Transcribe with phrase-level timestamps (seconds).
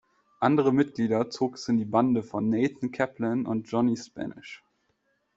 [0.39, 4.63] Andere Mitglieder zog es in die Bande von Nathan Kaplan und Johnny Spanish.